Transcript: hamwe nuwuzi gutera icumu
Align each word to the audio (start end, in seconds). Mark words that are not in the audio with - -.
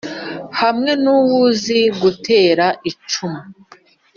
hamwe 0.59 0.91
nuwuzi 1.03 1.79
gutera 2.01 2.65
icumu 2.89 3.41